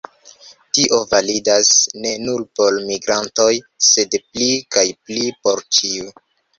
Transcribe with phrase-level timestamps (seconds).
[0.77, 1.69] Tio validas
[2.07, 3.49] ne nur por migrantoj,
[3.93, 6.15] sed pli kaj pli por ĉiu.